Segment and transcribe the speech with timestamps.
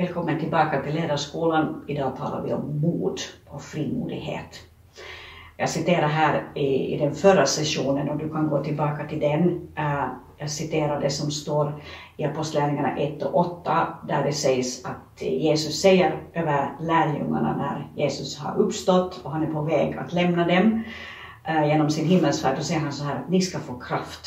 [0.00, 1.84] Välkommen tillbaka till Ledarskolan.
[1.86, 4.60] Idag talar vi om mod och frimodighet.
[5.56, 9.68] Jag citerar här i, i den förra sessionen och du kan gå tillbaka till den.
[9.76, 10.06] Eh,
[10.38, 11.82] jag citerar det som står
[12.16, 18.38] i Apostlagärningarna 1 och 8 där det sägs att Jesus säger över lärjungarna när Jesus
[18.38, 20.84] har uppstått och han är på väg att lämna dem
[21.44, 22.56] eh, genom sin himmelsfärd.
[22.56, 24.26] Då säger han så här att ni ska få kraft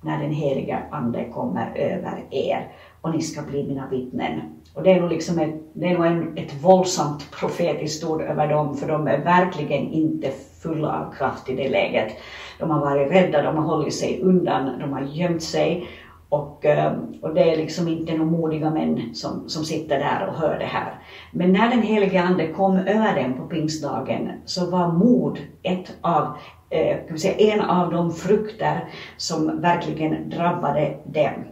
[0.00, 4.40] när den heliga Ande kommer över er och ni ska bli mina vittnen.
[4.74, 8.48] Och det är nog, liksom ett, det är nog en, ett våldsamt profetiskt ord över
[8.48, 10.30] dem, för de är verkligen inte
[10.62, 12.12] fulla av kraft i det läget.
[12.58, 15.88] De har varit rädda, de har hållit sig undan, de har gömt sig
[16.30, 20.34] och, eh, och det är liksom inte några modiga män som, som sitter där och
[20.34, 20.94] hör det här.
[21.32, 26.36] Men när den helige Ande kom över dem på pingstdagen så var mod ett av,
[26.70, 31.44] eh, kan säga, en av de frukter som verkligen drabbade dem.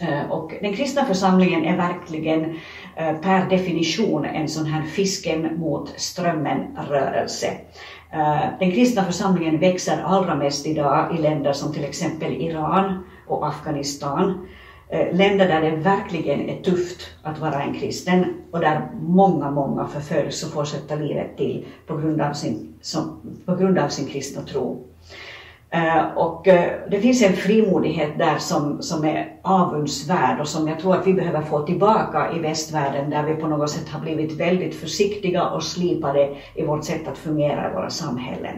[0.00, 2.44] Eh, och den kristna församlingen är verkligen
[2.96, 7.46] eh, per definition en sån här fisken mot strömmen-rörelse.
[8.12, 13.46] Eh, den kristna församlingen växer allra mest idag i länder som till exempel Iran och
[13.46, 14.46] Afghanistan.
[15.12, 20.44] Länder där det verkligen är tufft att vara en kristen och där många, många förföljs
[20.44, 24.42] och får sätta livet till på grund av sin, som, på grund av sin kristna
[24.42, 24.84] tro.
[25.74, 30.80] Eh, och eh, det finns en frimodighet där som, som är avundsvärd och som jag
[30.80, 34.40] tror att vi behöver få tillbaka i västvärlden där vi på något sätt har blivit
[34.40, 38.56] väldigt försiktiga och slipade i vårt sätt att fungera i våra samhällen.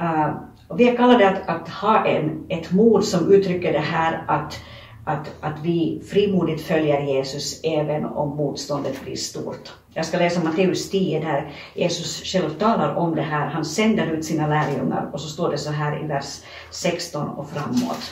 [0.00, 0.28] Eh,
[0.76, 4.60] vi är kallade att, att ha en, ett mod som uttrycker det här att,
[5.08, 9.72] att, att vi frimodigt följer Jesus även om motståndet blir stort.
[9.94, 13.46] Jag ska läsa Matteus 10 där Jesus själv talar om det här.
[13.46, 17.50] Han sänder ut sina lärjungar och så står det så här i vers 16 och
[17.50, 18.10] framåt.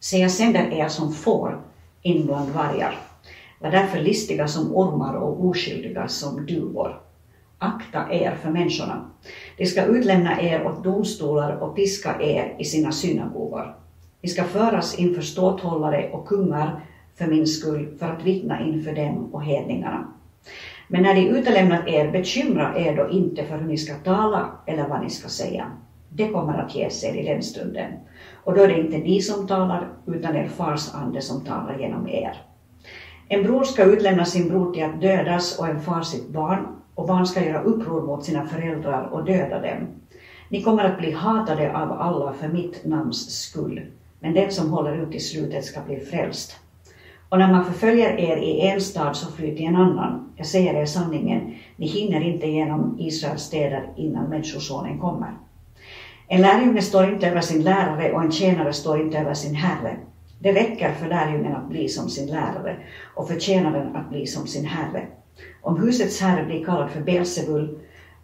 [0.00, 1.60] Se, jag sänder er som får
[2.02, 2.98] in bland vargar.
[3.60, 7.00] Var därför listiga som ormar och oskyldiga som duvor.
[7.58, 9.10] Akta er för människorna.
[9.56, 13.85] De ska utlämna er åt domstolar och piska er i sina synagogor.
[14.26, 16.80] Ni ska föras inför ståthållare och kungar
[17.18, 20.12] för min skull för att vittna inför dem och hedningarna.
[20.88, 24.88] Men när de utelämnat er, bekymra er då inte för hur ni ska tala eller
[24.88, 25.70] vad ni ska säga.
[26.08, 27.92] Det kommer att ges er i den stunden.
[28.44, 32.08] Och då är det inte ni som talar, utan er fars ande som talar genom
[32.08, 32.42] er.
[33.28, 37.06] En bror ska utlämna sin bror till att dödas och en far sitt barn, och
[37.06, 39.86] barn ska göra uppror mot sina föräldrar och döda dem.
[40.48, 43.86] Ni kommer att bli hatade av alla för mitt namns skull,
[44.20, 46.56] men den som håller ut i slutet ska bli frälst.
[47.28, 50.32] Och när man förföljer er i en stad så fly till en annan.
[50.36, 55.30] Jag säger er sanningen, ni hinner inte genom Israels städer innan Människosonen kommer.
[56.28, 59.96] En lärjunge står inte över sin lärare och en tjänare står inte över sin herre.
[60.38, 62.76] Det räcker för lärjungen att bli som sin lärare
[63.14, 65.06] och för tjänaren att bli som sin herre.
[65.62, 67.78] Om husets herre blir kallad för Belsebul,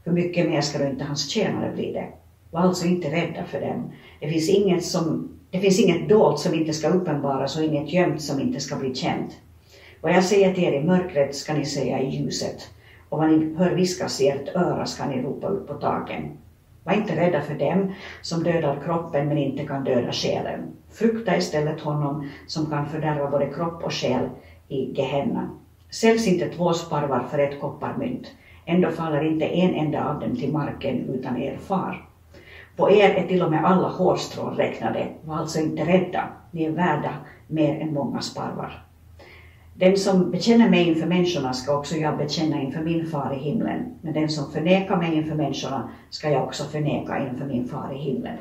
[0.05, 2.09] hur mycket mer ska då inte hans tjänare bli det?
[2.51, 3.93] Var alltså inte rädda för dem.
[4.21, 8.23] Det finns inget som det finns inget dolt som inte ska uppenbaras och inget gömt
[8.23, 9.31] som inte ska bli känt.
[10.01, 12.71] Vad jag säger till er i mörkret ska ni säga i ljuset
[13.09, 16.39] och vad ni hör viskas i ert öra ska ni ropa upp på taken.
[16.85, 17.93] Var inte rädda för dem
[18.23, 20.73] som dödar kroppen men inte kan döda själen.
[20.91, 24.29] Frukta istället honom som kan fördärva både kropp och själ
[24.69, 25.51] i Gehenna.
[25.91, 28.27] Säljs inte två sparvar för ett kopparmynt.
[28.67, 32.12] Ändå faller inte en enda av dem till marken utan er far.
[32.77, 35.09] På er är till och med alla hårstrån räknade.
[35.21, 36.29] Var alltså inte rädda.
[36.51, 37.13] Ni är värda
[37.47, 38.85] mer än många sparvar.
[39.75, 43.95] Den som bekänner mig inför människorna ska också jag bekänna inför min far i himlen.
[44.01, 47.99] Men den som förnekar mig inför människorna ska jag också förneka inför min far i
[47.99, 48.37] himlen.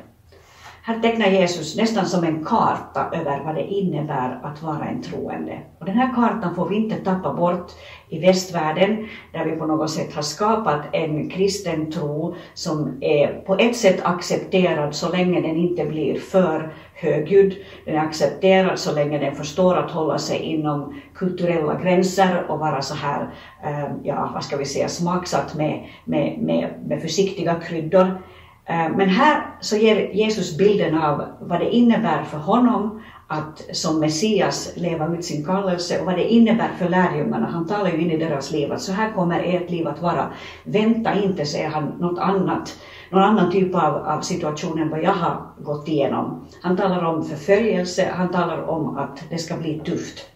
[0.84, 5.58] Här tecknar Jesus nästan som en karta över vad det innebär att vara en troende.
[5.78, 7.72] Och den här kartan får vi inte tappa bort
[8.08, 13.54] i västvärlden, där vi på något sätt har skapat en kristen tro som är på
[13.54, 17.54] ett sätt accepterad så länge den inte blir för högljudd.
[17.84, 22.82] Den är accepterad så länge den förstår att hålla sig inom kulturella gränser och vara
[22.82, 23.34] så här,
[23.64, 28.22] eh, ja vad ska vi säga, smaksatt med, med, med, med försiktiga kryddor.
[28.66, 34.00] Eh, men här så ger Jesus bilden av vad det innebär för honom att som
[34.00, 37.46] Messias leva ut sin kallelse och vad det innebär för lärjungarna.
[37.46, 40.32] Han talar ju in i deras liv att så här kommer ert liv att vara.
[40.64, 42.78] Vänta inte, säger han, något annat,
[43.10, 46.46] någon annan typ av, av situation än vad jag har gått igenom.
[46.62, 50.26] Han talar om förföljelse, han talar om att det ska bli tufft.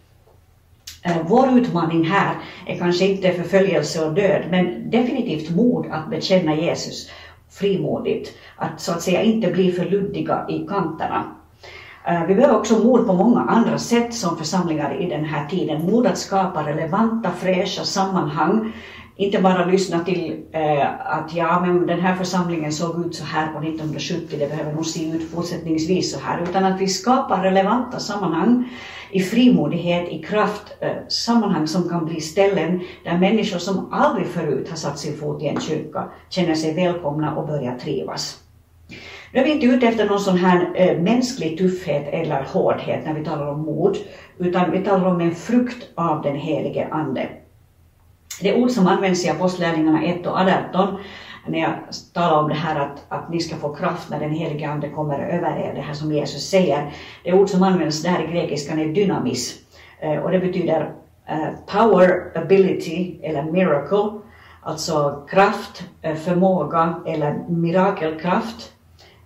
[1.02, 2.34] Eh, vår utmaning här
[2.66, 7.10] är kanske inte förföljelse och död, men definitivt mod att bekänna Jesus
[7.50, 11.24] frimodigt, att så att säga inte bli för luddiga i kanterna.
[12.04, 15.90] Eh, vi behöver också mod på många andra sätt som församlingar i den här tiden.
[15.90, 18.72] Mod att skapa relevanta, fräscha sammanhang.
[19.18, 23.52] Inte bara lyssna till eh, att ja, men den här församlingen såg ut så här
[23.52, 27.98] på 1970, det behöver nog se ut fortsättningsvis så här, utan att vi skapar relevanta
[27.98, 28.68] sammanhang
[29.10, 34.68] i frimodighet, i kraft, eh, sammanhang som kan bli ställen där människor som aldrig förut
[34.70, 38.40] har satt sin fot i en kyrka känner sig välkomna och börjar trivas.
[39.32, 43.14] Nu är vi inte ute efter någon sån här eh, mänsklig tuffhet eller hårdhet när
[43.14, 43.96] vi talar om mod,
[44.38, 47.28] utan vi talar om en frukt av den helige Ande.
[48.40, 50.98] Det ord som används i Apostlagärningarna 1 och 18
[51.46, 51.72] när jag
[52.12, 55.18] talar om det här att, att ni ska få kraft när den helige Ande kommer
[55.18, 56.92] över er, det här som Jesus säger.
[57.24, 59.58] Det ord som används där i grekiskan är dynamis
[60.00, 60.94] eh, och det betyder
[61.26, 64.20] eh, power, ability eller miracle,
[64.62, 68.72] alltså kraft, eh, förmåga eller mirakelkraft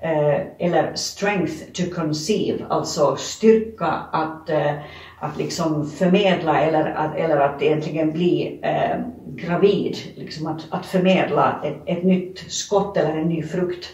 [0.03, 4.73] Eh, eller strength to conceive, alltså styrka att, eh,
[5.19, 11.61] att liksom förmedla eller att, eller att egentligen bli eh, gravid, liksom att, att förmedla
[11.65, 13.89] ett, ett nytt skott eller en ny frukt.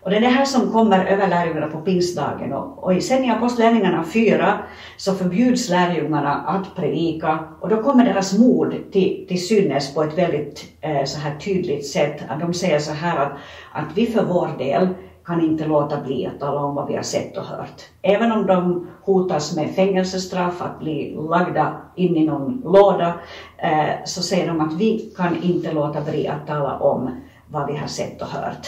[0.00, 2.52] Och det är det här som kommer över lärjungarna på pingstdagen.
[2.52, 4.58] Och, och sen i Apostlagärningarna 4
[4.96, 10.18] så förbjuds lärjungarna att predika och då kommer deras mod till, till synes på ett
[10.18, 12.22] väldigt eh, så här tydligt sätt.
[12.28, 13.32] Att de säger så här att,
[13.72, 14.88] att vi för vår del
[15.28, 17.82] kan inte låta bli att tala om vad vi har sett och hört.
[18.02, 23.14] Även om de hotas med fängelsestraff, att bli lagda in i någon låda,
[23.56, 27.10] eh, så säger de att vi kan inte låta bli att tala om
[27.46, 28.66] vad vi har sett och hört.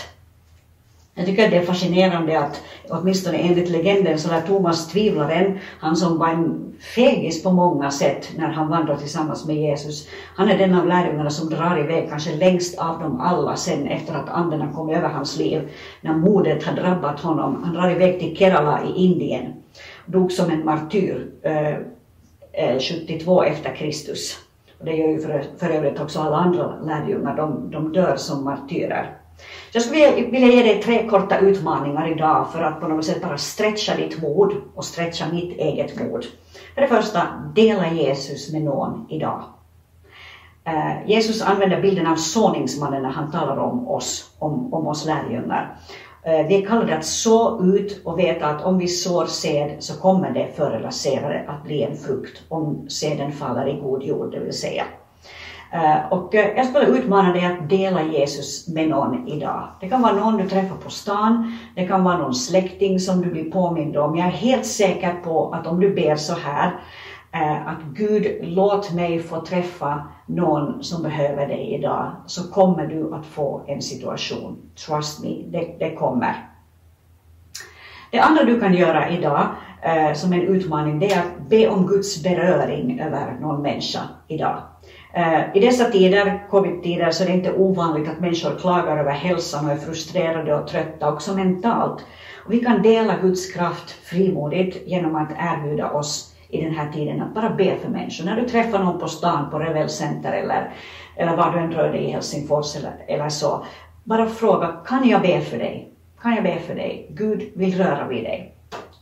[1.21, 6.19] Jag tycker det är fascinerande att åtminstone enligt legenden så är Thomas tvivlaren, han som
[6.19, 10.75] var en fegis på många sätt när han vandrar tillsammans med Jesus, han är den
[10.75, 14.73] av lärjungarna som drar iväg kanske längst av dem alla sen efter att anden har
[14.73, 15.69] kommit över hans liv,
[16.01, 17.63] när modet har drabbat honom.
[17.65, 19.53] Han drar iväg till Kerala i Indien,
[20.07, 21.75] dog som en martyr eh,
[22.53, 24.39] eh 72 efter Kristus.
[24.79, 28.45] Och det gör ju för, för övrigt också alla andra lärjungar, de, de dör som
[28.45, 29.20] martyrer.
[29.73, 33.39] Jag skulle vilja ge dig tre korta utmaningar idag för att på något sätt bara
[33.39, 36.27] stretcha ditt mod och stretcha mitt eget mod.
[36.75, 37.23] För det första,
[37.55, 39.43] dela Jesus med någon idag.
[40.69, 45.77] Uh, Jesus använder bilden av såningsmannen när han talar om oss, om, om oss lärjungar.
[46.27, 50.01] Uh, vi är kallade att så ut och veta att om vi sår sed så
[50.01, 54.33] kommer det förr eller senare att bli en frukt om seden faller i god jord,
[54.33, 54.85] det vill säga.
[55.73, 59.69] Eh, och eh, jag skulle utmana dig att dela Jesus med någon idag.
[59.81, 63.31] Det kan vara någon du träffar på stan, det kan vara någon släkting som du
[63.31, 64.17] blir påmind om.
[64.17, 66.81] Jag är helt säker på att om du ber så här,
[67.33, 73.15] eh, att Gud låt mig få träffa någon som behöver dig idag, så kommer du
[73.15, 74.57] att få en situation.
[74.87, 76.47] Trust me, det, det kommer.
[78.11, 79.47] Det andra du kan göra idag
[80.15, 84.63] som en utmaning, det är att be om Guds beröring över någon människa idag.
[85.13, 89.67] Eh, I dessa tider, covid-tider, så är det inte ovanligt att människor klagar över hälsan
[89.67, 92.05] och är frustrerade och trötta också mentalt.
[92.45, 97.23] Och vi kan dela Guds kraft frimodigt genom att erbjuda oss i den här tiden
[97.23, 98.25] att bara be för människor.
[98.25, 100.73] När du träffar någon på stan, på Revel Center eller,
[101.17, 103.65] eller var du än rör dig i Helsingfors eller, eller så,
[104.05, 105.93] bara fråga, kan jag be för dig?
[106.23, 107.07] Kan jag be för dig?
[107.11, 108.55] Gud vill röra vid dig.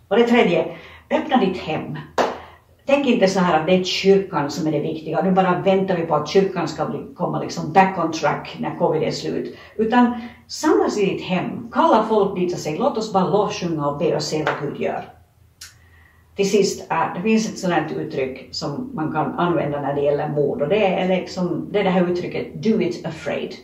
[0.08, 0.64] Och det tredje,
[1.10, 1.96] öppna ditt hem.
[2.88, 5.96] Tänk inte så här att det är kyrkan som är det viktiga, nu bara väntar
[5.96, 9.56] vi på att kyrkan ska bli, komma liksom back on track när covid är slut.
[9.76, 13.98] Utan samlas i ditt hem, kalla folk dit och säg låt oss bara lovsjunga och
[13.98, 15.04] be och se vad Gud gör.
[16.36, 20.28] Till sist, äh, det finns ett sådant uttryck som man kan använda när det gäller
[20.28, 23.54] mord, och det är, liksom, det är det här uttrycket do it afraid.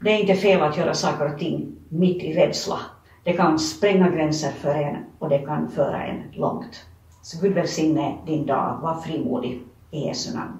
[0.00, 2.78] Det är inte fel att göra saker och ting mitt i rädsla.
[3.22, 6.84] Det kan spränga gränser för en och det kan föra en långt.
[7.24, 8.78] Så Gud välsigne din dag.
[8.82, 10.58] Var frimodig i Jesu namn.